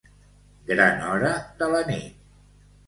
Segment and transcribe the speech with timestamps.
[0.71, 1.31] Gran hora
[1.61, 2.29] de la nit.